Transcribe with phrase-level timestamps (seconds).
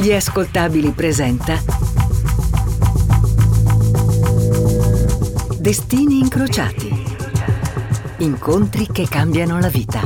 [0.00, 1.62] Gli ascoltabili presenta
[5.58, 7.04] Destini incrociati.
[8.20, 10.00] Incontri che cambiano la vita.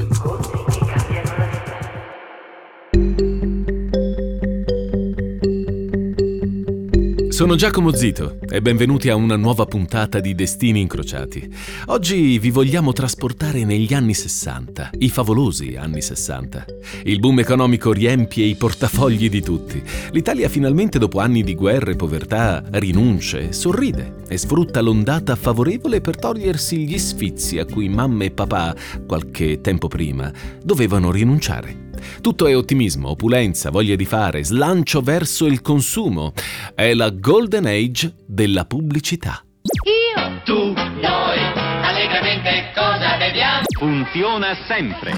[7.34, 11.52] Sono Giacomo Zito e benvenuti a una nuova puntata di Destini Incrociati.
[11.86, 16.64] Oggi vi vogliamo trasportare negli anni 60, i favolosi anni 60.
[17.02, 19.82] Il boom economico riempie i portafogli di tutti.
[20.12, 26.16] L'Italia finalmente dopo anni di guerre e povertà rinunce, sorride e sfrutta l'ondata favorevole per
[26.16, 28.76] togliersi gli sfizi a cui mamma e papà,
[29.08, 31.83] qualche tempo prima, dovevano rinunciare.
[32.20, 36.32] Tutto è ottimismo, opulenza, voglia di fare, slancio verso il consumo.
[36.74, 39.42] È la golden age della pubblicità.
[39.84, 41.38] Io, tu, noi,
[41.82, 43.64] allegramente cosa beviamo?
[43.78, 45.12] Funziona sempre.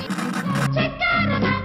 [0.72, 1.55] C'è caro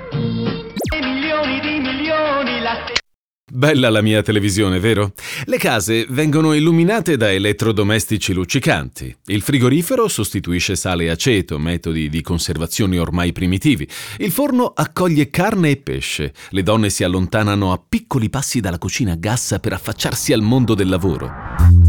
[3.54, 5.12] Bella la mia televisione, vero?
[5.44, 9.14] Le case vengono illuminate da elettrodomestici luccicanti.
[9.26, 13.86] Il frigorifero sostituisce sale e aceto, metodi di conservazione ormai primitivi.
[14.20, 16.34] Il forno accoglie carne e pesce.
[16.52, 20.74] Le donne si allontanano a piccoli passi dalla cucina a gas per affacciarsi al mondo
[20.74, 21.81] del lavoro.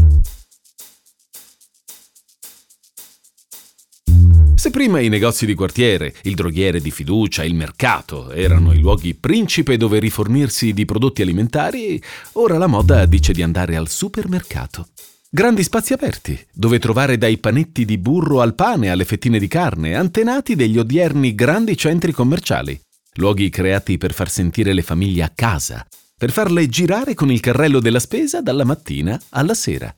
[4.63, 9.13] Se prima i negozi di quartiere, il droghiere di fiducia, il mercato erano i luoghi
[9.13, 12.01] principe dove rifornirsi di prodotti alimentari,
[12.35, 14.87] ora la moda dice di andare al supermercato.
[15.29, 19.95] Grandi spazi aperti, dove trovare dai panetti di burro al pane alle fettine di carne,
[19.95, 22.79] antenati degli odierni grandi centri commerciali.
[23.15, 25.85] Luoghi creati per far sentire le famiglie a casa,
[26.17, 29.93] per farle girare con il carrello della spesa dalla mattina alla sera.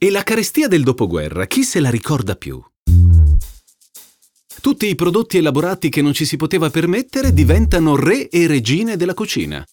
[0.00, 2.62] E la carestia del dopoguerra, chi se la ricorda più?
[4.60, 9.14] Tutti i prodotti elaborati che non ci si poteva permettere diventano re e regine della
[9.14, 9.66] cucina.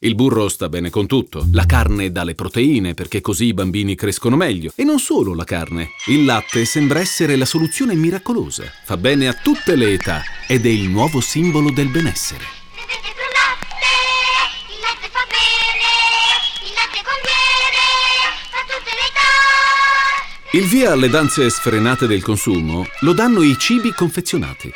[0.00, 3.94] Il burro sta bene con tutto, la carne dà le proteine perché così i bambini
[3.94, 4.70] crescono meglio.
[4.74, 9.32] E non solo la carne, il latte sembra essere la soluzione miracolosa, fa bene a
[9.32, 12.44] tutte le età ed è il nuovo simbolo del benessere.
[14.68, 15.79] Il latte fa bene,
[20.52, 24.68] Il via alle danze sfrenate del consumo lo danno i cibi confezionati.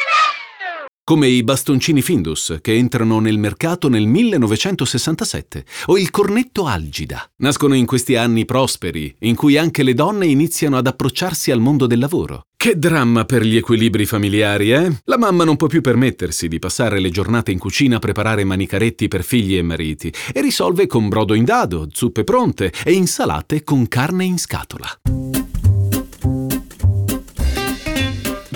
[1.03, 7.29] Come i bastoncini Findus che entrano nel mercato nel 1967 o il cornetto Algida.
[7.39, 11.89] Nascono in questi anni prosperi in cui anche le donne iniziano ad approcciarsi al mondo
[11.89, 12.43] del lavoro.
[12.57, 15.01] Che dramma per gli equilibri familiari, eh?
[15.07, 19.09] La mamma non può più permettersi di passare le giornate in cucina a preparare manicaretti
[19.09, 23.89] per figli e mariti e risolve con brodo in dado, zuppe pronte e insalate con
[23.89, 25.44] carne in scatola.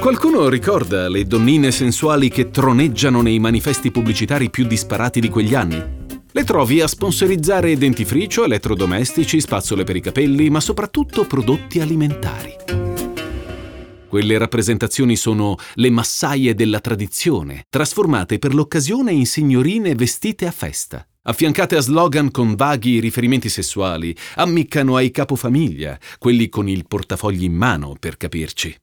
[0.08, 5.84] Qualcuno ricorda le donnine sensuali che troneggiano nei manifesti pubblicitari più disparati di quegli anni?
[6.32, 12.56] Le trovi a sponsorizzare dentifricio, elettrodomestici, spazzole per i capelli, ma soprattutto prodotti alimentari.
[14.08, 21.06] Quelle rappresentazioni sono le massaie della tradizione, trasformate per l'occasione in signorine vestite a festa.
[21.24, 27.52] Affiancate a slogan con vaghi riferimenti sessuali, ammiccano ai capofamiglia, quelli con il portafogli in
[27.52, 28.74] mano, per capirci.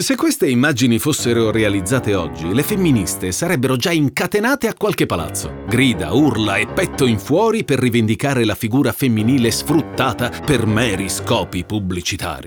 [0.00, 5.64] Se queste immagini fossero realizzate oggi, le femministe sarebbero già incatenate a qualche palazzo.
[5.66, 11.64] Grida, urla e petto in fuori per rivendicare la figura femminile sfruttata per meri scopi
[11.64, 12.46] pubblicitari.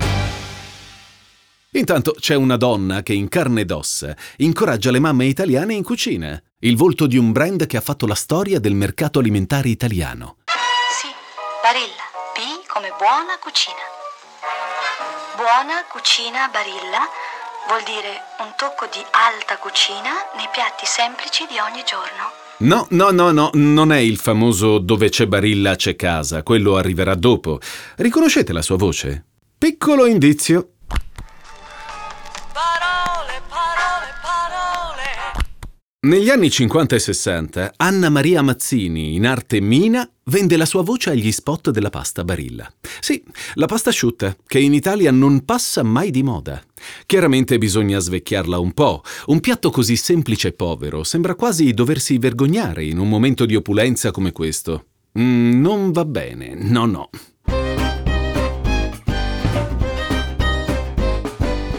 [1.72, 6.42] Intanto c'è una donna che in carne ed ossa incoraggia le mamme italiane in cucina,
[6.60, 10.38] il volto di un brand che ha fatto la storia del mercato alimentare italiano.
[10.46, 11.08] Sì,
[11.62, 12.00] Barilla.
[12.32, 13.76] B come buona cucina.
[15.36, 17.31] Buona cucina Barilla
[17.68, 22.40] vuol dire un tocco di alta cucina nei piatti semplici di ogni giorno.
[22.58, 27.14] No, no, no, no, non è il famoso dove c'è Barilla c'è casa, quello arriverà
[27.14, 27.58] dopo.
[27.96, 29.24] Riconoscete la sua voce?
[29.58, 30.71] Piccolo indizio.
[36.04, 41.10] Negli anni 50 e 60, Anna Maria Mazzini, in arte Mina, vende la sua voce
[41.10, 42.68] agli spot della pasta Barilla.
[42.98, 43.22] Sì,
[43.54, 46.60] la pasta asciutta, che in Italia non passa mai di moda.
[47.06, 49.04] Chiaramente bisogna svecchiarla un po'.
[49.26, 54.10] Un piatto così semplice e povero sembra quasi doversi vergognare in un momento di opulenza
[54.10, 54.86] come questo.
[55.16, 57.10] Mm, non va bene, no, no.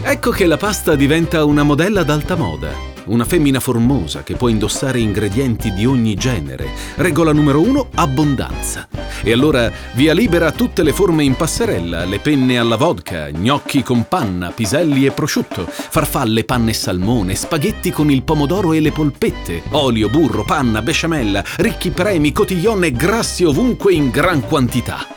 [0.01, 2.92] Ecco che la pasta diventa una modella d'alta moda.
[3.05, 6.69] Una femmina formosa che può indossare ingredienti di ogni genere.
[6.95, 8.87] Regola numero uno, abbondanza.
[9.21, 13.83] E allora via libera a tutte le forme in passerella, le penne alla vodka, gnocchi
[13.83, 18.91] con panna, piselli e prosciutto, farfalle, panne e salmone, spaghetti con il pomodoro e le
[18.91, 25.07] polpette, olio, burro, panna, besciamella, ricchi premi, cotillon e grassi ovunque in gran quantità.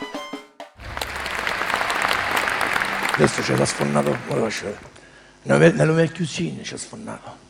[3.13, 4.95] Adesso ce l'ha sfonnato, ora lo faccio
[5.47, 7.46] nelle mie cucine ci ha sfonnato.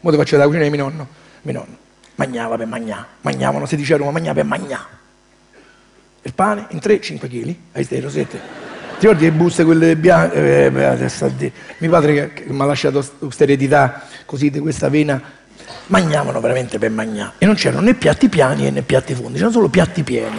[0.00, 1.06] Ora ti faccio la cucina di mio nonno.
[1.42, 1.88] Mio nonno
[2.20, 4.98] mangiava per mangiare, mangiavano 16 euro, ma mangiava per mangiare.
[6.22, 8.38] Il pane in 3-5 kg, hai ste rosette.
[8.98, 10.66] Ti ricordi le buste quelle bianche?
[10.66, 11.32] Eh, beh, adesso.
[11.78, 15.18] Mio padre che, che mi ha lasciato questa eredità così di questa vena,
[15.86, 17.32] mangiavano veramente per mangiare.
[17.38, 20.38] E non c'erano né piatti piani né piatti fondi, c'erano solo piatti pieni.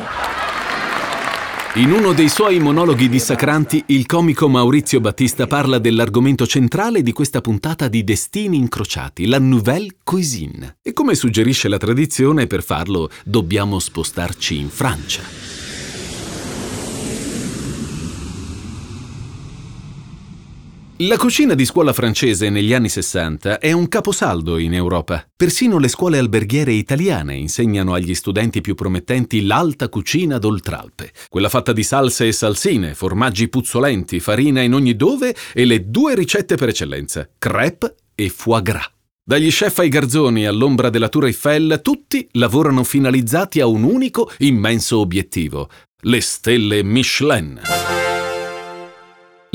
[1.76, 7.40] In uno dei suoi monologhi dissacranti, il comico Maurizio Battista parla dell'argomento centrale di questa
[7.40, 10.80] puntata di Destini incrociati, la nouvelle cuisine.
[10.82, 15.51] E come suggerisce la tradizione, per farlo dobbiamo spostarci in Francia.
[21.08, 25.26] La cucina di scuola francese negli anni 60 è un caposaldo in Europa.
[25.36, 31.74] Persino le scuole alberghiere italiane insegnano agli studenti più promettenti l'alta cucina d'Oltralpe, quella fatta
[31.74, 36.70] di salse e salsine, formaggi puzzolenti, farina in ogni dove e le due ricette per
[36.70, 38.92] eccellenza, crêpe e foie gras.
[39.24, 45.00] Dagli chef ai garzoni all'ombra della Tour Eiffel, tutti lavorano finalizzati a un unico immenso
[45.00, 45.68] obiettivo,
[46.02, 47.60] le stelle Michelin.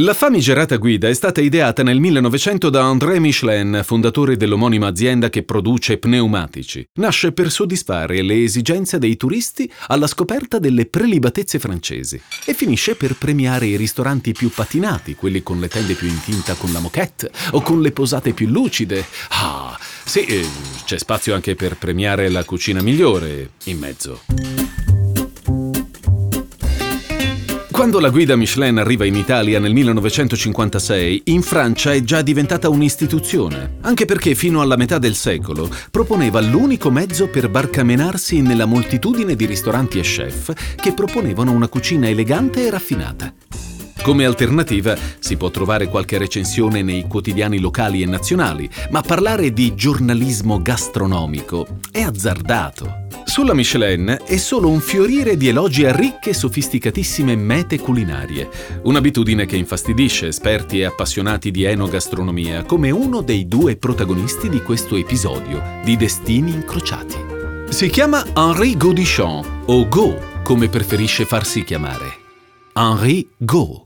[0.01, 5.43] La famigerata guida è stata ideata nel 1900 da André Michelin, fondatore dell'omonima azienda che
[5.43, 6.87] produce pneumatici.
[6.97, 13.17] Nasce per soddisfare le esigenze dei turisti alla scoperta delle prelibatezze francesi e finisce per
[13.17, 17.31] premiare i ristoranti più patinati, quelli con le tende più in tinta con la moquette
[17.53, 19.03] o con le posate più lucide.
[19.31, 20.47] Ah, sì, eh,
[20.85, 24.96] c'è spazio anche per premiare la cucina migliore in mezzo.
[27.77, 33.77] Quando la guida Michelin arriva in Italia nel 1956, in Francia è già diventata un'istituzione,
[33.83, 39.45] anche perché fino alla metà del secolo proponeva l'unico mezzo per barcamenarsi nella moltitudine di
[39.45, 43.35] ristoranti e chef che proponevano una cucina elegante e raffinata.
[44.07, 49.75] Come alternativa si può trovare qualche recensione nei quotidiani locali e nazionali, ma parlare di
[49.75, 53.09] giornalismo gastronomico è azzardato.
[53.25, 58.49] Sulla Michelin è solo un fiorire di elogi a ricche e sofisticatissime mete culinarie,
[58.85, 64.95] un'abitudine che infastidisce esperti e appassionati di enogastronomia come uno dei due protagonisti di questo
[64.95, 67.17] episodio di Destini incrociati.
[67.71, 72.19] Si chiama Henri Gaudichon, o Go, come preferisce farsi chiamare.
[72.73, 73.86] Henri Go.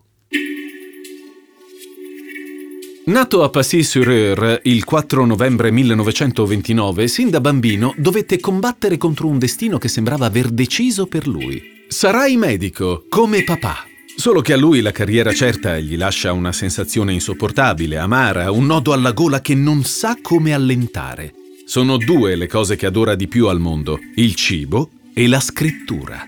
[3.11, 9.79] Nato a Passy-sur-Eure il 4 novembre 1929, sin da bambino dovette combattere contro un destino
[9.79, 11.61] che sembrava aver deciso per lui.
[11.89, 13.79] Sarai medico, come papà.
[14.15, 18.93] Solo che a lui la carriera certa gli lascia una sensazione insopportabile, amara, un nodo
[18.93, 21.35] alla gola che non sa come allentare.
[21.67, 26.25] Sono due le cose che adora di più al mondo, il cibo e la scrittura.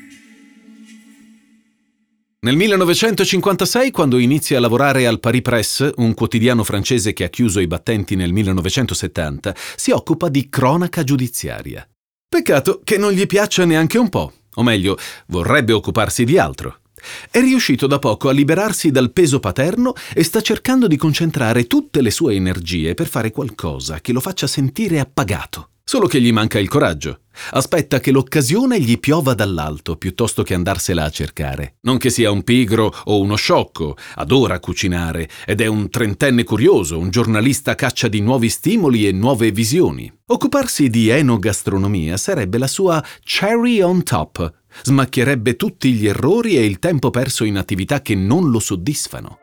[2.44, 7.60] Nel 1956, quando inizia a lavorare al Paris Press, un quotidiano francese che ha chiuso
[7.60, 11.88] i battenti nel 1970, si occupa di cronaca giudiziaria.
[12.28, 16.81] Peccato che non gli piaccia neanche un po', o meglio, vorrebbe occuparsi di altro.
[17.30, 22.00] È riuscito da poco a liberarsi dal peso paterno e sta cercando di concentrare tutte
[22.00, 25.68] le sue energie per fare qualcosa che lo faccia sentire appagato.
[25.84, 27.18] Solo che gli manca il coraggio.
[27.50, 31.76] Aspetta che l'occasione gli piova dall'alto piuttosto che andarsela a cercare.
[31.82, 36.98] Non che sia un pigro o uno sciocco, adora cucinare ed è un trentenne curioso,
[36.98, 40.10] un giornalista caccia di nuovi stimoli e nuove visioni.
[40.26, 44.60] Occuparsi di enogastronomia sarebbe la sua cherry on top.
[44.82, 49.38] Smacchierebbe tutti gli errori e il tempo perso in attività che non lo soddisfano.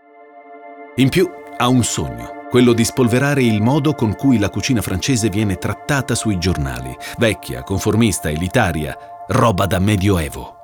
[0.96, 5.30] In più ha un sogno quello di spolverare il modo con cui la cucina francese
[5.30, 10.59] viene trattata sui giornali, vecchia, conformista, elitaria, roba da medioevo.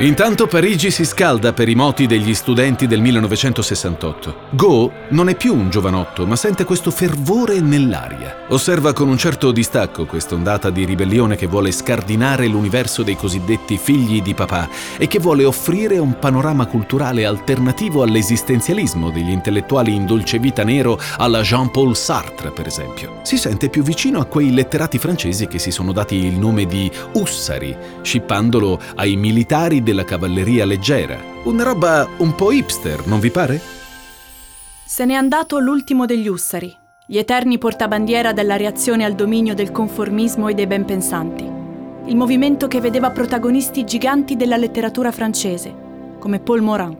[0.00, 4.34] Intanto Parigi si scalda per i moti degli studenti del 1968.
[4.52, 8.46] Go non è più un giovanotto, ma sente questo fervore nell'aria.
[8.48, 14.22] Osserva con un certo distacco quest'ondata di ribellione che vuole scardinare l'universo dei cosiddetti figli
[14.22, 20.38] di papà e che vuole offrire un panorama culturale alternativo all'esistenzialismo degli intellettuali in dolce
[20.38, 23.18] vita nero alla Jean-Paul Sartre, per esempio.
[23.20, 26.90] Si sente più vicino a quei letterati francesi che si sono dati il nome di
[27.12, 31.18] Ussari, scippandolo ai militari della cavalleria leggera.
[31.44, 33.60] Una roba un po' hipster, non vi pare?
[34.84, 40.46] Se n'è andato l'ultimo degli Ussari, gli eterni portabandiera della reazione al dominio del conformismo
[40.46, 41.42] e dei benpensanti.
[42.06, 45.74] Il movimento che vedeva protagonisti giganti della letteratura francese,
[46.20, 46.99] come Paul Morand.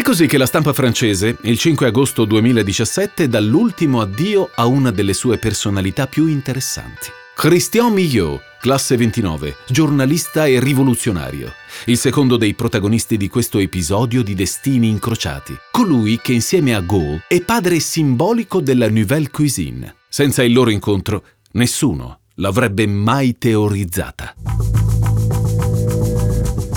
[0.00, 4.90] È così che la stampa francese, il 5 agosto 2017, dà l'ultimo addio a una
[4.90, 7.10] delle sue personalità più interessanti.
[7.34, 11.52] Christian Millot, classe 29, giornalista e rivoluzionario,
[11.84, 17.24] il secondo dei protagonisti di questo episodio di Destini incrociati, colui che insieme a Gaulle
[17.28, 19.96] è padre simbolico della Nouvelle Cuisine.
[20.08, 24.34] Senza il loro incontro, nessuno l'avrebbe mai teorizzata.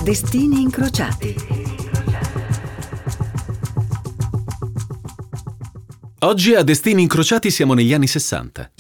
[0.03, 1.52] Destini incrociati.
[6.24, 8.72] Oggi a Destini incrociati siamo negli anni 60.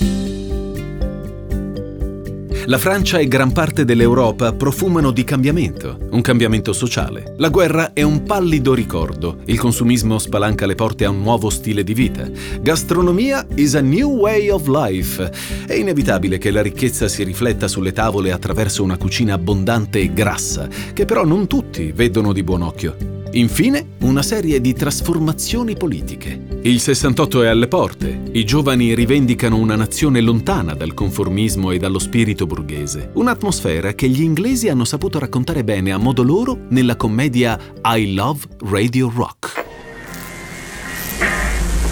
[2.67, 7.35] La Francia e gran parte dell'Europa profumano di cambiamento, un cambiamento sociale.
[7.39, 11.83] La guerra è un pallido ricordo, il consumismo spalanca le porte a un nuovo stile
[11.83, 12.25] di vita.
[12.61, 15.29] Gastronomia is a new way of life.
[15.67, 20.69] È inevitabile che la ricchezza si rifletta sulle tavole attraverso una cucina abbondante e grassa,
[20.93, 23.12] che però non tutti vedono di buon occhio.
[23.35, 26.59] Infine, una serie di trasformazioni politiche.
[26.61, 28.25] Il 68 è alle porte.
[28.31, 33.09] I giovani rivendicano una nazione lontana dal conformismo e dallo spirito borghese.
[33.13, 38.41] Un'atmosfera che gli inglesi hanno saputo raccontare bene a modo loro nella commedia I Love
[38.69, 39.65] Radio Rock.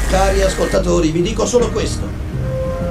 [0.09, 2.07] Cari ascoltatori, vi dico solo questo.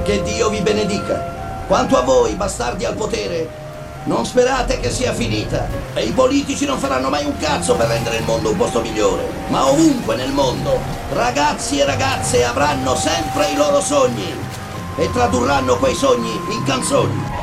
[0.03, 1.63] Che Dio vi benedica.
[1.67, 3.60] Quanto a voi, bastardi al potere,
[4.05, 5.67] non sperate che sia finita.
[5.93, 9.27] E i politici non faranno mai un cazzo per rendere il mondo un posto migliore.
[9.49, 10.79] Ma ovunque nel mondo,
[11.13, 14.33] ragazzi e ragazze avranno sempre i loro sogni.
[14.97, 17.39] E tradurranno quei sogni in canzoni.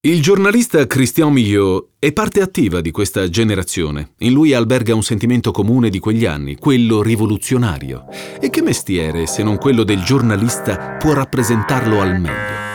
[0.00, 4.12] Il giornalista Christian Millot è parte attiva di questa generazione.
[4.18, 8.04] In lui alberga un sentimento comune di quegli anni, quello rivoluzionario.
[8.40, 12.67] E che mestiere, se non quello del giornalista, può rappresentarlo al meglio?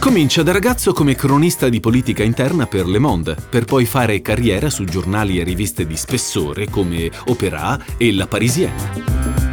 [0.00, 4.70] Comincia da ragazzo come cronista di politica interna per Le Monde, per poi fare carriera
[4.70, 9.47] su giornali e riviste di spessore come Opéra e La Parisienne.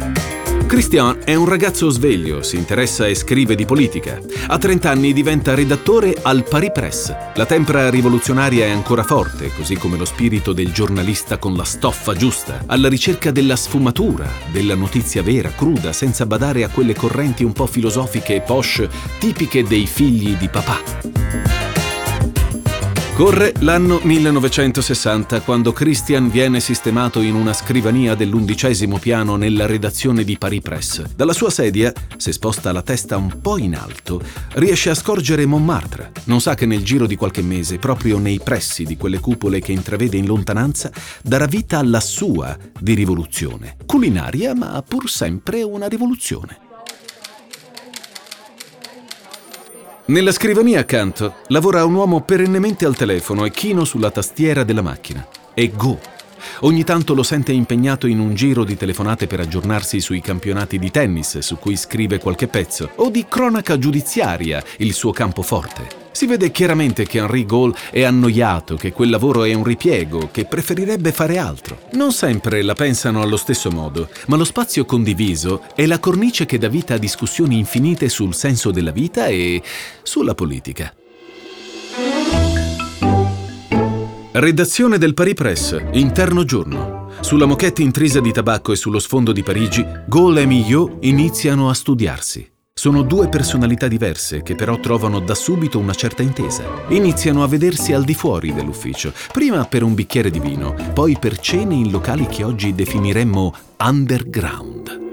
[0.66, 4.18] Christian è un ragazzo sveglio, si interessa e scrive di politica.
[4.48, 7.14] A 30 anni diventa redattore al Paris Press.
[7.34, 12.14] La tempra rivoluzionaria è ancora forte, così come lo spirito del giornalista con la stoffa
[12.14, 17.52] giusta, alla ricerca della sfumatura, della notizia vera, cruda, senza badare a quelle correnti un
[17.52, 18.88] po' filosofiche e posh
[19.20, 21.55] tipiche dei figli di papà.
[23.16, 30.36] Corre l'anno 1960 quando Christian viene sistemato in una scrivania dell'undicesimo piano nella redazione di
[30.36, 31.02] Paris Press.
[31.14, 34.20] Dalla sua sedia, se sposta la testa un po' in alto,
[34.56, 36.12] riesce a scorgere Montmartre.
[36.24, 39.72] Non sa che nel giro di qualche mese, proprio nei pressi di quelle cupole che
[39.72, 40.92] intravede in lontananza,
[41.22, 43.78] darà vita alla sua di rivoluzione.
[43.86, 46.65] Culinaria, ma pur sempre una rivoluzione.
[50.08, 55.26] Nella scrivania accanto lavora un uomo perennemente al telefono e chino sulla tastiera della macchina.
[55.52, 55.98] È Go.
[56.60, 60.92] Ogni tanto lo sente impegnato in un giro di telefonate per aggiornarsi sui campionati di
[60.92, 66.05] tennis su cui scrive qualche pezzo, o di cronaca giudiziaria, il suo campo forte.
[66.16, 70.46] Si vede chiaramente che Henri Gaulle è annoiato, che quel lavoro è un ripiego, che
[70.46, 71.80] preferirebbe fare altro.
[71.92, 76.56] Non sempre la pensano allo stesso modo, ma lo spazio condiviso è la cornice che
[76.56, 79.60] dà vita a discussioni infinite sul senso della vita e
[80.02, 80.90] sulla politica.
[84.32, 87.10] Redazione del Paris Press, interno giorno.
[87.20, 91.74] Sulla moquette intrisa di tabacco e sullo sfondo di Parigi, Gaulle e Millot iniziano a
[91.74, 92.54] studiarsi.
[92.78, 96.62] Sono due personalità diverse che però trovano da subito una certa intesa.
[96.88, 101.38] Iniziano a vedersi al di fuori dell'ufficio, prima per un bicchiere di vino, poi per
[101.38, 105.04] cene in locali che oggi definiremmo underground.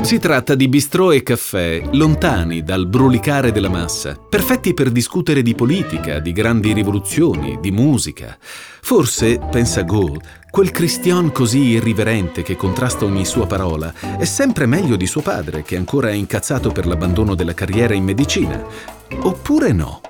[0.00, 5.54] Si tratta di bistrò e caffè lontani dal brulicare della massa, perfetti per discutere di
[5.54, 8.36] politica, di grandi rivoluzioni, di musica.
[8.40, 14.96] Forse, pensa Gould, quel Christian così irriverente che contrasta ogni sua parola è sempre meglio
[14.96, 18.62] di suo padre, che ancora è incazzato per l'abbandono della carriera in medicina.
[19.22, 20.00] Oppure no?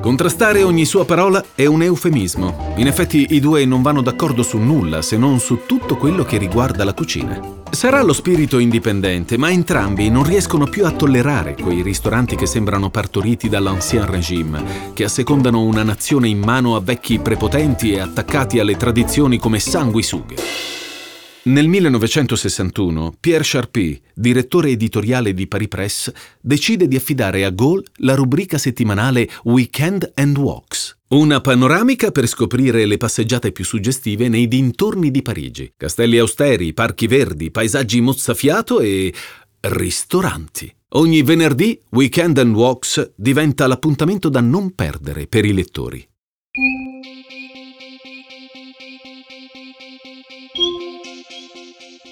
[0.00, 2.72] Contrastare ogni sua parola è un eufemismo.
[2.76, 6.38] In effetti i due non vanno d'accordo su nulla se non su tutto quello che
[6.38, 7.38] riguarda la cucina.
[7.70, 12.88] Sarà lo spirito indipendente, ma entrambi non riescono più a tollerare quei ristoranti che sembrano
[12.88, 18.78] partoriti dall'ancien regime, che assecondano una nazione in mano a vecchi prepotenti e attaccati alle
[18.78, 20.34] tradizioni come sanguisughe.
[21.42, 28.14] Nel 1961 Pierre Charpy, direttore editoriale di Paris Press, decide di affidare a Gaulle la
[28.14, 30.98] rubrica settimanale Weekend and Walks.
[31.08, 35.72] Una panoramica per scoprire le passeggiate più suggestive nei dintorni di Parigi.
[35.78, 39.12] Castelli austeri, parchi verdi, paesaggi mozzafiato e
[39.60, 40.70] ristoranti.
[40.90, 46.06] Ogni venerdì Weekend and Walks diventa l'appuntamento da non perdere per i lettori.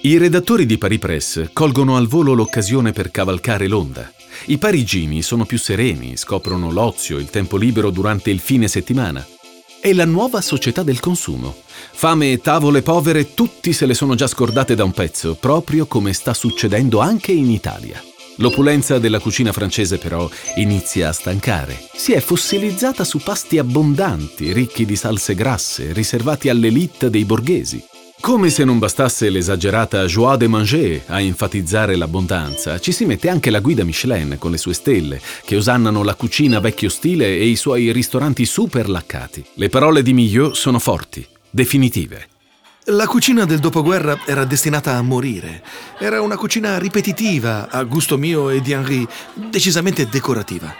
[0.01, 4.09] I redattori di Paris Press colgono al volo l'occasione per cavalcare l'onda.
[4.45, 9.27] I parigini sono più sereni, scoprono l'ozio, il tempo libero durante il fine settimana.
[9.81, 11.53] È la nuova società del consumo.
[11.91, 16.13] Fame e tavole povere tutti se le sono già scordate da un pezzo, proprio come
[16.13, 18.01] sta succedendo anche in Italia.
[18.37, 21.77] L'opulenza della cucina francese però inizia a stancare.
[21.93, 27.83] Si è fossilizzata su pasti abbondanti, ricchi di salse grasse, riservati all'elite dei borghesi.
[28.21, 33.49] Come se non bastasse l'esagerata joie de manger a enfatizzare l'abbondanza, ci si mette anche
[33.49, 37.55] la guida Michelin con le sue stelle, che osannano la cucina vecchio stile e i
[37.55, 39.43] suoi ristoranti super laccati.
[39.53, 42.27] Le parole di Millot sono forti, definitive.
[42.85, 45.63] La cucina del dopoguerra era destinata a morire.
[45.97, 50.75] Era una cucina ripetitiva, a gusto mio e di Henri, decisamente decorativa.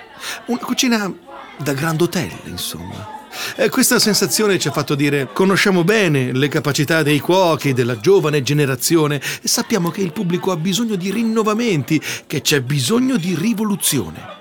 [0.47, 1.11] Una cucina
[1.57, 3.18] da grand hotel, insomma.
[3.55, 8.41] E questa sensazione ci ha fatto dire conosciamo bene le capacità dei cuochi della giovane
[8.41, 14.37] generazione e sappiamo che il pubblico ha bisogno di rinnovamenti, che c'è bisogno di rivoluzione.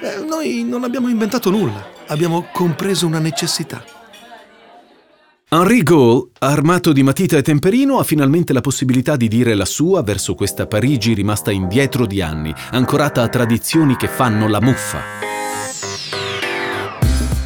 [0.00, 3.84] Eh, noi non abbiamo inventato nulla, abbiamo compreso una necessità.
[5.52, 10.00] Henri Gaul, armato di matita e temperino, ha finalmente la possibilità di dire la sua
[10.02, 15.29] verso questa Parigi rimasta indietro di anni, ancorata a tradizioni che fanno la muffa.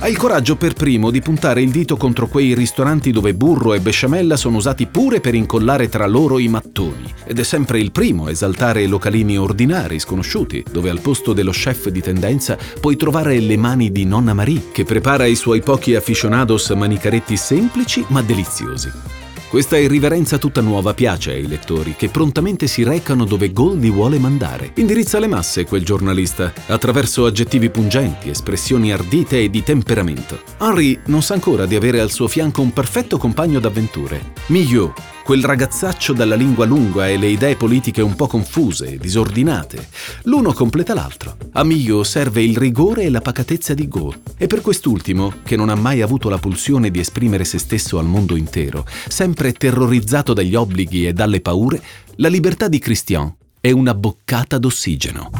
[0.04, 3.80] Ha il coraggio per primo di puntare il dito contro quei ristoranti dove burro e
[3.80, 7.10] besciamella sono usati pure per incollare tra loro i mattoni.
[7.24, 11.88] Ed è sempre il primo a esaltare localini ordinari, sconosciuti, dove al posto dello chef
[11.88, 16.68] di tendenza puoi trovare le mani di nonna Marie, che prepara i suoi pochi aficionados
[16.68, 19.23] manicaretti semplici ma deliziosi.
[19.48, 24.18] Questa irriverenza tutta nuova piace ai lettori che prontamente si recano dove Gold li vuole
[24.18, 24.72] mandare.
[24.76, 30.40] Indirizza le masse quel giornalista attraverso aggettivi pungenti, espressioni ardite e di temperamento.
[30.58, 34.32] Henri non sa ancora di avere al suo fianco un perfetto compagno d'avventure.
[34.46, 39.88] Millot, quel ragazzaccio dalla lingua lunga e le idee politiche un po' confuse disordinate.
[40.24, 41.36] L'uno completa l'altro.
[41.52, 44.12] A Millot serve il rigore e la pacatezza di Go.
[44.36, 48.04] E per quest'ultimo, che non ha mai avuto la pulsione di esprimere se stesso al
[48.04, 51.82] mondo intero, sempre terrorizzato dagli obblighi e dalle paure,
[52.16, 55.30] la libertà di Christian è una boccata d'ossigeno.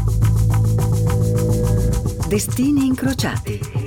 [2.26, 3.83] Destini incrociati.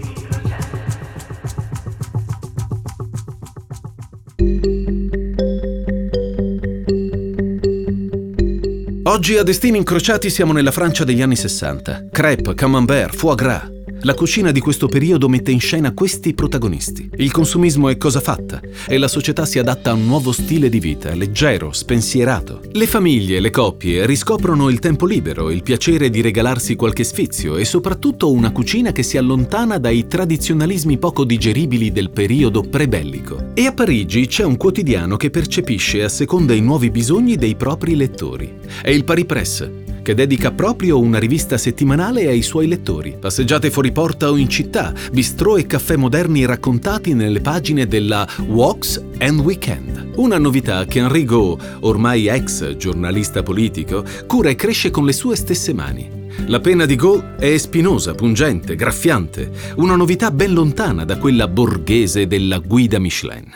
[9.08, 12.08] Oggi a Destini Incrociati siamo nella Francia degli anni 60.
[12.12, 13.77] Crêpe, camembert, foie gras.
[14.02, 17.10] La cucina di questo periodo mette in scena questi protagonisti.
[17.18, 20.80] Il consumismo è cosa fatta e la società si adatta a un nuovo stile di
[20.80, 22.62] vita, leggero, spensierato.
[22.72, 27.66] Le famiglie le coppie riscoprono il tempo libero, il piacere di regalarsi qualche sfizio e
[27.66, 33.52] soprattutto una cucina che si allontana dai tradizionalismi poco digeribili del periodo prebellico.
[33.56, 37.96] E a Parigi c'è un quotidiano che percepisce a seconda i nuovi bisogni dei propri
[37.96, 38.54] lettori.
[38.82, 39.70] È il Paris Press,
[40.08, 43.18] che dedica proprio una rivista settimanale ai suoi lettori.
[43.20, 49.04] Passeggiate fuori porta o in città, bistrò e caffè moderni raccontati nelle pagine della Walks
[49.18, 50.12] and Weekend.
[50.16, 55.36] Una novità che Henri Gaud, ormai ex giornalista politico, cura e cresce con le sue
[55.36, 56.10] stesse mani.
[56.46, 62.28] La penna di Gaud è spinosa, pungente, graffiante, una novità ben lontana da quella borghese
[62.28, 63.54] della guida Michelin.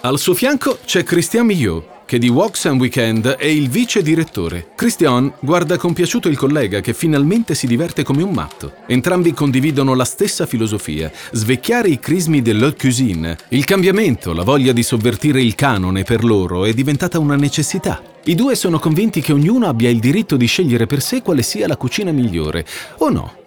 [0.00, 4.70] Al suo fianco c'è Christian Millot, che di Walks and Weekend è il vice direttore.
[4.74, 8.72] Christian guarda compiaciuto il collega che finalmente si diverte come un matto.
[8.88, 13.38] Entrambi condividono la stessa filosofia, svecchiare i crismi dell'haute cuisine.
[13.50, 18.02] Il cambiamento, la voglia di sovvertire il canone per loro è diventata una necessità.
[18.24, 21.68] I due sono convinti che ognuno abbia il diritto di scegliere per sé quale sia
[21.68, 22.66] la cucina migliore,
[22.98, 23.39] o no?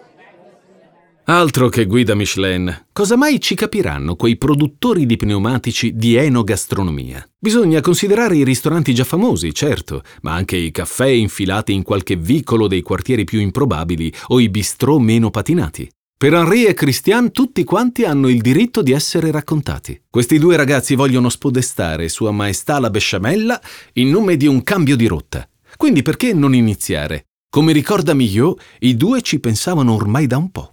[1.26, 2.88] Altro che guida Michelin.
[2.92, 7.26] Cosa mai ci capiranno quei produttori di pneumatici di enogastronomia?
[7.40, 12.68] Bisogna considerare i ristoranti già famosi, certo, ma anche i caffè infilati in qualche vicolo
[12.68, 15.90] dei quartieri più improbabili o i bistrò meno patinati.
[16.18, 20.02] Per Henri e Christian tutti quanti hanno il diritto di essere raccontati.
[20.10, 23.62] Questi due ragazzi vogliono spodestare Sua Maestà la Besciamella
[23.94, 25.48] in nome di un cambio di rotta.
[25.78, 27.28] Quindi perché non iniziare?
[27.50, 30.73] Come ricorda Millot, i due ci pensavano ormai da un po'.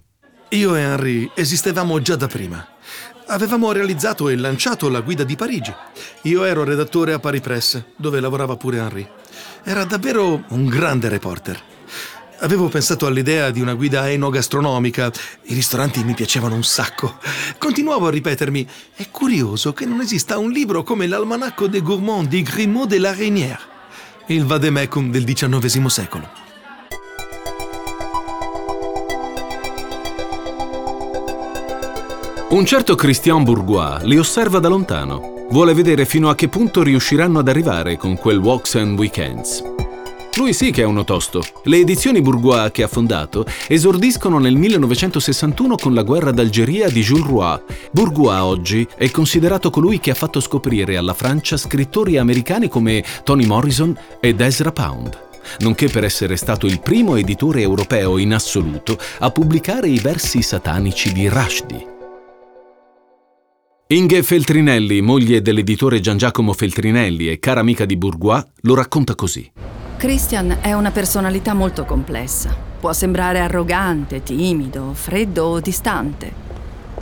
[0.52, 2.66] Io e Henry esistevamo già da prima.
[3.26, 5.72] Avevamo realizzato e lanciato la guida di Parigi.
[6.22, 9.08] Io ero redattore a Paris Press, dove lavorava pure Henri.
[9.62, 11.62] Era davvero un grande reporter.
[12.40, 15.12] Avevo pensato all'idea di una guida enogastronomica.
[15.42, 17.18] I ristoranti mi piacevano un sacco.
[17.56, 22.42] Continuavo a ripetermi: è curioso che non esista un libro come l'Almanacco des Gourmands di
[22.42, 23.60] Grimaud de la Reynière,
[24.26, 26.39] il vademecum del XIX secolo.
[32.50, 35.46] Un certo Christian Bourgois li osserva da lontano.
[35.50, 39.62] Vuole vedere fino a che punto riusciranno ad arrivare con quel Walks and Weekends.
[40.34, 41.44] Lui sì che è uno tosto.
[41.62, 47.24] Le edizioni Bourgois che ha fondato esordiscono nel 1961 con la guerra d'Algeria di Jules
[47.24, 47.60] Roy.
[47.92, 53.46] Bourgois oggi è considerato colui che ha fatto scoprire alla Francia scrittori americani come Toni
[53.46, 55.28] Morrison ed Ezra Pound
[55.60, 61.12] nonché per essere stato il primo editore europeo in assoluto a pubblicare i versi satanici
[61.12, 61.89] di Rushdie.
[63.92, 69.50] Inge Feltrinelli, moglie dell'editore Gian Giacomo Feltrinelli e cara amica di Bourgois, lo racconta così.
[69.96, 72.54] Christian è una personalità molto complessa.
[72.78, 76.32] Può sembrare arrogante, timido, freddo o distante.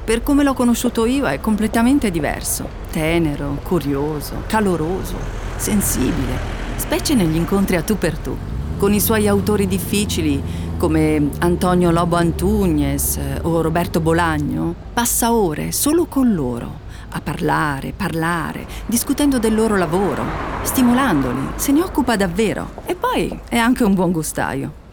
[0.02, 2.66] Per come l'ho conosciuto io è completamente diverso.
[2.90, 5.18] Tenero, curioso, caloroso,
[5.56, 6.38] sensibile,
[6.76, 8.34] specie negli incontri a tu per tu.
[8.78, 10.40] Con i suoi autori difficili,
[10.78, 17.92] come Antonio Lobo Antugnes eh, o Roberto Bolagno, passa ore solo con loro, a parlare,
[17.94, 20.24] parlare, discutendo del loro lavoro,
[20.62, 24.86] stimolandoli, se ne occupa davvero e poi è anche un buon gustaio.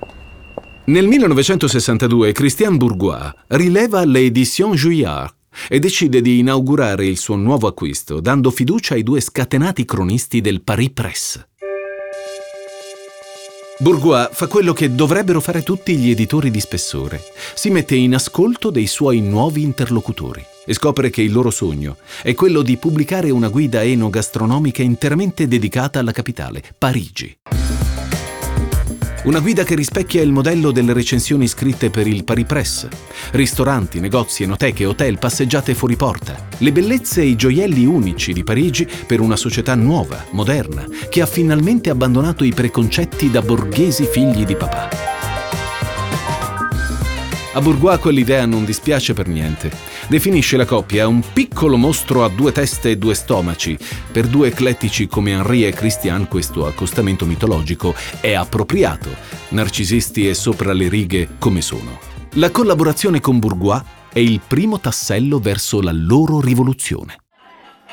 [0.85, 4.83] Nel 1962 Christian Bourgois rileva le Editions
[5.69, 10.61] e decide di inaugurare il suo nuovo acquisto, dando fiducia ai due scatenati cronisti del
[10.61, 11.47] Paris Press.
[13.77, 17.21] Bourgois fa quello che dovrebbero fare tutti gli editori di spessore.
[17.53, 22.33] Si mette in ascolto dei suoi nuovi interlocutori e scopre che il loro sogno è
[22.35, 27.37] quello di pubblicare una guida enogastronomica interamente dedicata alla capitale, Parigi.
[29.25, 32.87] Una guida che rispecchia il modello delle recensioni scritte per il Paris Press.
[33.31, 36.47] Ristoranti, negozi, enoteche, hotel, passeggiate fuori porta.
[36.59, 41.25] Le bellezze e i gioielli unici di Parigi per una società nuova, moderna, che ha
[41.25, 44.89] finalmente abbandonato i preconcetti da borghesi figli di papà.
[47.53, 49.71] A Bourgois quell'idea non dispiace per niente.
[50.07, 53.75] Definisce la coppia un piccolo mostro a due teste e due stomaci.
[54.11, 59.09] Per due eclettici come Henri e Christian questo accostamento mitologico è appropriato,
[59.49, 61.97] narcisisti e sopra le righe come sono.
[62.33, 63.81] La collaborazione con Bourgois
[64.13, 67.17] è il primo tassello verso la loro rivoluzione.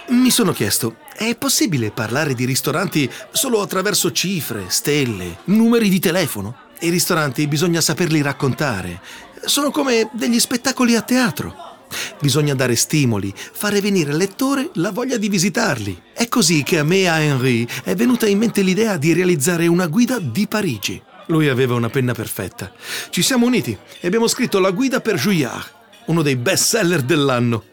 [0.08, 6.56] Mi sono chiesto, è possibile parlare di ristoranti solo attraverso cifre, stelle, numeri di telefono?
[6.80, 9.00] I ristoranti bisogna saperli raccontare,
[9.44, 11.71] sono come degli spettacoli a teatro.
[12.20, 16.00] Bisogna dare stimoli, fare venire al lettore la voglia di visitarli.
[16.12, 19.66] È così che a me e a Henri è venuta in mente l'idea di realizzare
[19.66, 21.02] una guida di Parigi.
[21.26, 22.72] Lui aveva una penna perfetta.
[23.10, 25.70] Ci siamo uniti e abbiamo scritto la guida per Juillard,
[26.06, 27.64] uno dei best seller dell'anno.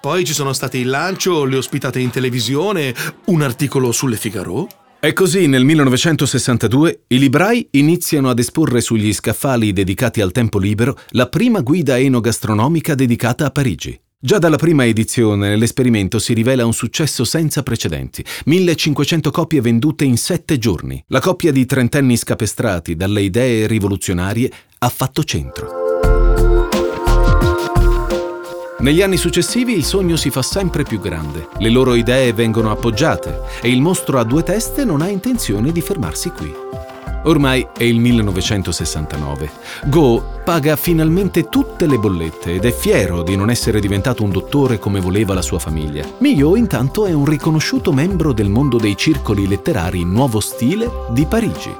[0.00, 2.94] Poi ci sono stati il lancio, le ospitate in televisione,
[3.26, 4.68] un articolo sulle Figaro
[5.04, 10.96] è così nel 1962 i librai iniziano ad esporre sugli scaffali dedicati al tempo libero
[11.08, 14.00] la prima guida enogastronomica dedicata a Parigi.
[14.16, 18.24] Già dalla prima edizione l'esperimento si rivela un successo senza precedenti.
[18.44, 21.02] 1500 copie vendute in sette giorni.
[21.08, 25.81] La coppia di trentenni scapestrati dalle idee rivoluzionarie ha fatto centro.
[28.82, 33.42] Negli anni successivi il sogno si fa sempre più grande, le loro idee vengono appoggiate
[33.60, 36.52] e il mostro a due teste non ha intenzione di fermarsi qui.
[37.22, 39.50] Ormai è il 1969.
[39.84, 44.80] Go paga finalmente tutte le bollette ed è fiero di non essere diventato un dottore
[44.80, 46.04] come voleva la sua famiglia.
[46.18, 51.72] Mio intanto è un riconosciuto membro del mondo dei circoli letterari Nuovo Stile di Parigi.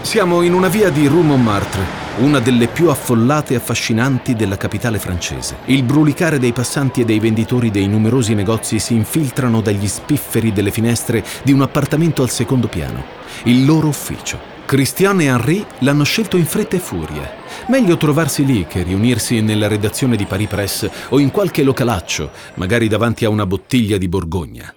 [0.00, 5.00] Siamo in una via di Rue Montmartre, una delle più affollate e affascinanti della capitale
[5.00, 5.56] francese.
[5.66, 10.70] Il brulicare dei passanti e dei venditori dei numerosi negozi si infiltrano dagli spifferi delle
[10.70, 13.04] finestre di un appartamento al secondo piano,
[13.44, 14.52] il loro ufficio.
[14.64, 17.32] Christian e Henri l'hanno scelto in fretta e furia.
[17.66, 22.88] Meglio trovarsi lì che riunirsi nella redazione di Paris Press o in qualche localaccio, magari
[22.88, 24.72] davanti a una bottiglia di Borgogna.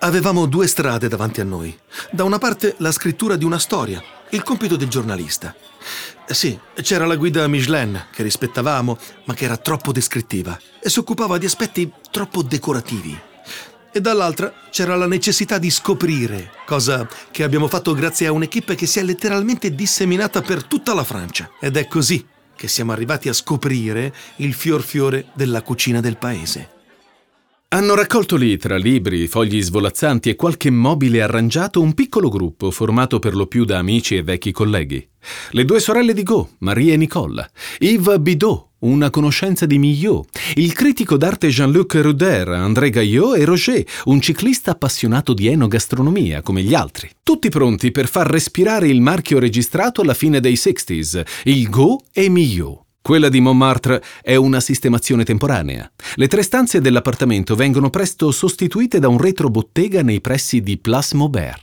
[0.00, 1.76] Avevamo due strade davanti a noi.
[2.10, 5.54] Da una parte la scrittura di una storia, il compito del giornalista.
[6.26, 11.38] Sì, c'era la guida Michelin, che rispettavamo, ma che era troppo descrittiva e si occupava
[11.38, 13.18] di aspetti troppo decorativi.
[13.90, 18.86] e dall'altra c'era la necessità di scoprire, cosa che abbiamo fatto grazie a un'equipe che
[18.86, 21.50] si è letteralmente disseminata per tutta la Francia.
[21.60, 26.76] Ed è così che siamo arrivati a scoprire il fior fiore della cucina del paese.
[27.70, 33.18] Hanno raccolto lì, tra libri, fogli svolazzanti e qualche mobile arrangiato, un piccolo gruppo formato
[33.18, 35.06] per lo più da amici e vecchi colleghi.
[35.50, 37.46] Le due sorelle di Go, Marie e Nicola,
[37.80, 43.84] Yves Bidot, una conoscenza di Millot, il critico d'arte Jean-Luc Ruder, André Gaillot e Roger,
[44.04, 47.10] un ciclista appassionato di enogastronomia come gli altri.
[47.22, 52.30] Tutti pronti per far respirare il marchio registrato alla fine dei 60s, il Go e
[52.30, 52.86] Millot.
[53.08, 55.90] Quella di Montmartre è una sistemazione temporanea.
[56.16, 61.62] Le tre stanze dell'appartamento vengono presto sostituite da un retrobottega nei pressi di Place Maubert.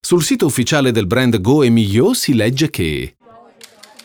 [0.00, 3.16] Sul sito ufficiale del brand Go e Millot si legge che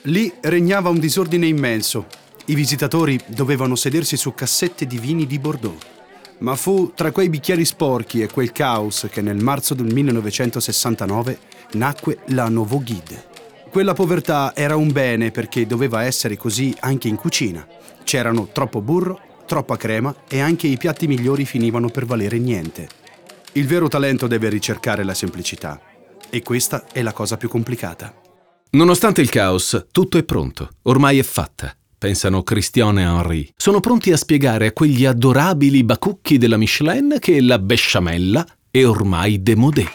[0.05, 2.07] Lì regnava un disordine immenso.
[2.45, 5.77] I visitatori dovevano sedersi su cassette di vini di Bordeaux.
[6.39, 11.37] Ma fu tra quei bicchieri sporchi e quel caos che nel marzo del 1969
[11.73, 13.28] nacque la Nouveau Guide.
[13.69, 17.67] Quella povertà era un bene perché doveva essere così anche in cucina.
[18.03, 22.89] C'erano troppo burro, troppa crema e anche i piatti migliori finivano per valere niente.
[23.53, 25.79] Il vero talento deve ricercare la semplicità
[26.31, 28.11] e questa è la cosa più complicata.
[28.71, 33.53] Nonostante il caos, tutto è pronto, ormai è fatta, pensano Christian e Henri.
[33.55, 39.43] Sono pronti a spiegare a quegli adorabili bacucchi della Michelin che la besciamella è ormai
[39.43, 39.87] démodé.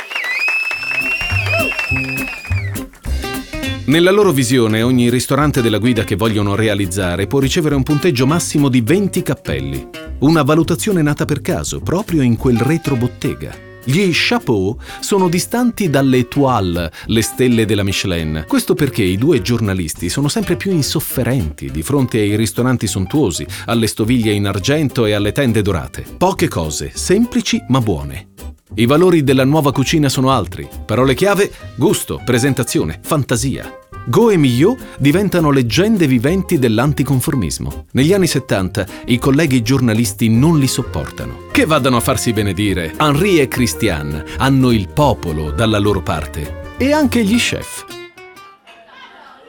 [3.87, 8.71] Nella loro visione, ogni ristorante della guida che vogliono realizzare può ricevere un punteggio massimo
[8.71, 9.89] di 20 cappelli.
[10.21, 13.55] Una valutazione nata per caso, proprio in quel retrobottega.
[13.85, 18.47] Gli chapeau sono distanti dalle étoiles, le stelle della Michelin.
[18.49, 23.87] Questo perché i due giornalisti sono sempre più insofferenti di fronte ai ristoranti sontuosi, alle
[23.87, 26.07] stoviglie in argento e alle tende dorate.
[26.17, 28.29] Poche cose, semplici ma buone.
[28.77, 30.69] I valori della nuova cucina sono altri.
[30.85, 33.79] Parole chiave: gusto, presentazione, fantasia.
[34.07, 37.87] Go e Millot diventano leggende viventi dell'anticonformismo.
[37.93, 41.47] Negli anni 70 i colleghi giornalisti non li sopportano.
[41.53, 46.73] Che vadano a farsi benedire, Henri e Christian hanno il popolo dalla loro parte.
[46.77, 47.85] E anche gli chef.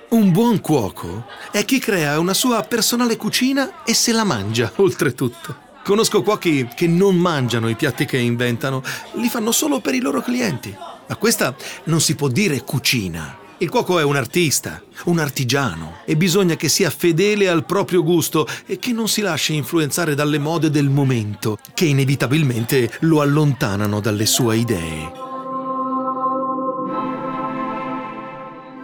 [0.10, 5.64] Un buon cuoco è chi crea una sua personale cucina e se la mangia, oltretutto.
[5.86, 8.82] Conosco cuochi che non mangiano i piatti che inventano,
[9.18, 10.76] li fanno solo per i loro clienti.
[11.08, 13.38] Ma questa non si può dire cucina.
[13.60, 18.48] Il cuoco è un artista, un artigiano e bisogna che sia fedele al proprio gusto
[18.66, 24.26] e che non si lasci influenzare dalle mode del momento, che inevitabilmente lo allontanano dalle
[24.26, 25.25] sue idee.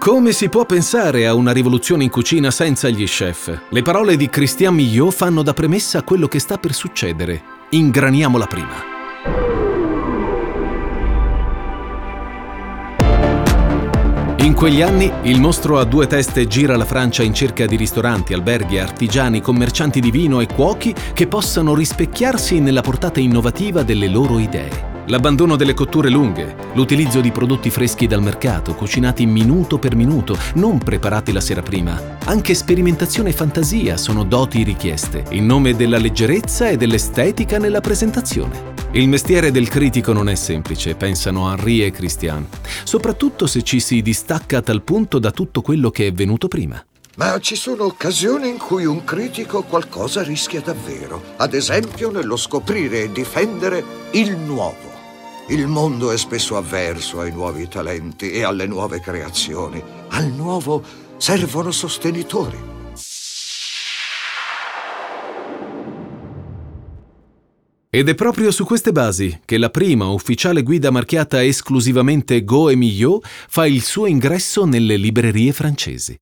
[0.02, 3.66] Come si può pensare a una rivoluzione in cucina senza gli chef?
[3.70, 7.44] Le parole di Christian Millot fanno da premessa a quello che sta per succedere.
[7.70, 8.84] Ingraniamola prima.
[14.38, 18.34] In quegli anni il mostro a due teste gira la Francia in cerca di ristoranti,
[18.34, 24.40] alberghi, artigiani, commercianti di vino e cuochi che possano rispecchiarsi nella portata innovativa delle loro
[24.40, 24.91] idee.
[25.08, 30.78] L'abbandono delle cotture lunghe, l'utilizzo di prodotti freschi dal mercato, cucinati minuto per minuto, non
[30.78, 32.18] preparati la sera prima.
[32.26, 38.70] Anche sperimentazione e fantasia sono doti richieste, in nome della leggerezza e dell'estetica nella presentazione.
[38.92, 42.48] Il mestiere del critico non è semplice, pensano Henri e Christian,
[42.84, 46.84] soprattutto se ci si distacca a tal punto da tutto quello che è venuto prima.
[47.16, 53.04] Ma ci sono occasioni in cui un critico qualcosa rischia davvero, ad esempio nello scoprire
[53.04, 54.91] e difendere il nuovo.
[55.48, 59.84] Il mondo è spesso avverso ai nuovi talenti e alle nuove creazioni.
[60.10, 60.84] Al nuovo
[61.18, 62.70] servono sostenitori.
[67.94, 72.76] Ed è proprio su queste basi che la prima ufficiale guida marchiata esclusivamente Go e
[72.78, 76.18] Millot fa il suo ingresso nelle librerie francesi.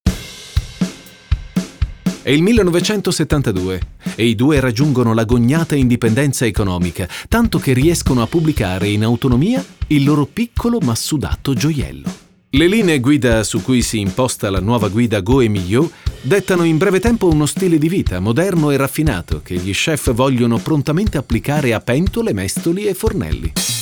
[2.29, 3.81] È il 1972
[4.13, 10.03] e i due raggiungono l'agognata indipendenza economica, tanto che riescono a pubblicare in autonomia il
[10.03, 12.07] loro piccolo ma sudato gioiello.
[12.51, 15.49] Le linee guida su cui si imposta la nuova guida Go e
[16.21, 20.59] dettano in breve tempo uno stile di vita moderno e raffinato che gli chef vogliono
[20.59, 23.78] prontamente applicare a pentole, mestoli e fornelli.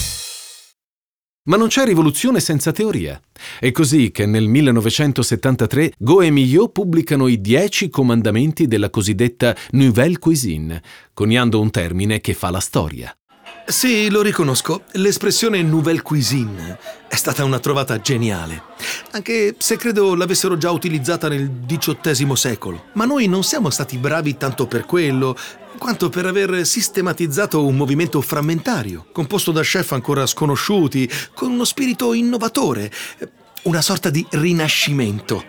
[1.48, 3.20] Ma non c'è rivoluzione senza teoria.
[3.60, 10.20] È così che nel 1973 Go e Millot pubblicano i Dieci comandamenti della cosiddetta Nouvelle
[10.20, 10.82] Cuisine,
[11.14, 13.16] coniando un termine che fa la storia.
[13.70, 14.84] Sì, lo riconosco.
[14.94, 18.64] L'espressione nouvelle cuisine è stata una trovata geniale.
[19.12, 22.86] Anche se credo l'avessero già utilizzata nel XVIII secolo.
[22.94, 25.36] Ma noi non siamo stati bravi tanto per quello,
[25.78, 32.14] quanto per aver sistematizzato un movimento frammentario, composto da chef ancora sconosciuti, con uno spirito
[32.14, 32.90] innovatore.
[33.64, 35.44] Una sorta di rinascimento,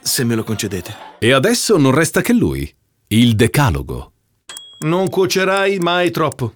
[0.00, 0.96] se me lo concedete.
[1.20, 2.68] E adesso non resta che lui,
[3.08, 4.10] il decalogo.
[4.80, 6.52] Non cuocerai mai troppo.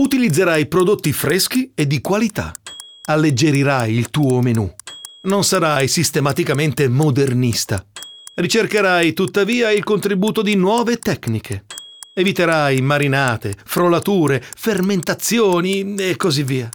[0.00, 2.52] Utilizzerai prodotti freschi e di qualità.
[3.06, 4.72] Alleggerirai il tuo menù.
[5.22, 7.84] Non sarai sistematicamente modernista.
[8.34, 11.64] Ricercherai tuttavia il contributo di nuove tecniche.
[12.14, 16.70] Eviterai marinate, frolature, fermentazioni e così via.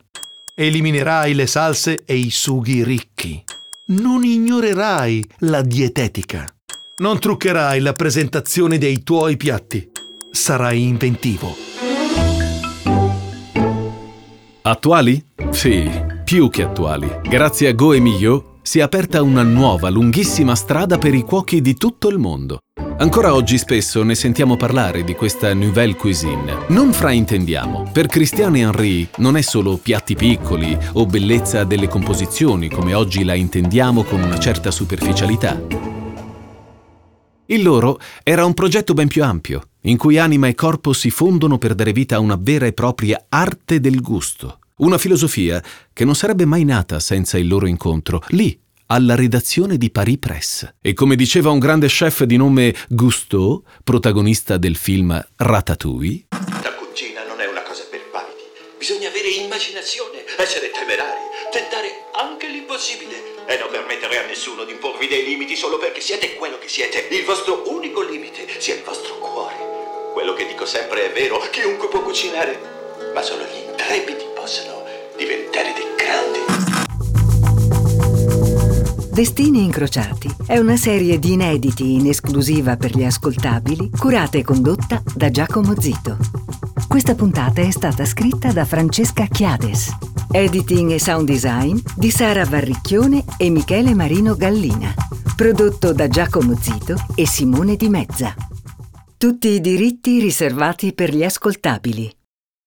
[0.53, 3.41] Eliminerai le salse e i sughi ricchi.
[3.87, 6.45] Non ignorerai la dietetica.
[6.97, 9.89] Non truccherai la presentazione dei tuoi piatti.
[10.29, 11.72] Sarai inventivo.
[14.65, 15.21] Attuali?
[15.49, 15.89] Sì,
[16.23, 17.19] più che attuali.
[17.21, 21.59] Grazie a Go e Miglio si è aperta una nuova, lunghissima strada per i cuochi
[21.59, 22.59] di tutto il mondo.
[22.99, 26.59] Ancora oggi spesso ne sentiamo parlare di questa nouvelle cuisine.
[26.67, 32.93] Non fraintendiamo, per Christiane Henry non è solo piatti piccoli o bellezza delle composizioni come
[32.93, 35.61] oggi la intendiamo con una certa superficialità.
[37.47, 41.57] Il loro era un progetto ben più ampio, in cui anima e corpo si fondono
[41.57, 44.59] per dare vita a una vera e propria arte del gusto.
[44.77, 49.89] Una filosofia che non sarebbe mai nata senza il loro incontro, lì, alla redazione di
[49.91, 50.73] Paris Press.
[50.81, 57.25] E come diceva un grande chef di nome Gusteau, protagonista del film Ratatouille, La cucina
[57.25, 58.43] non è una cosa per pavidi.
[58.77, 65.07] Bisogna avere immaginazione, essere temerari, tentare anche l'impossibile e non permettere a nessuno di imporvi
[65.07, 67.07] dei limiti solo perché siete quello che siete.
[67.09, 69.72] Il vostro unico limite sia il vostro cuore.
[70.13, 72.59] Quello che dico sempre è vero, chiunque può cucinare,
[73.15, 74.83] ma solo gli intrepidi possono
[75.17, 76.39] diventare dei grandi.
[79.11, 85.01] Destini incrociati è una serie di inediti in esclusiva per gli ascoltabili, curata e condotta
[85.15, 86.17] da Giacomo Zito.
[86.87, 89.97] Questa puntata è stata scritta da Francesca Chiades.
[90.31, 94.93] Editing e sound design di Sara Varricchione e Michele Marino Gallina.
[95.35, 98.35] Prodotto da Giacomo Zito e Simone Di Mezza.
[99.23, 102.13] Tutti i diritti riservati per gli ascoltabili.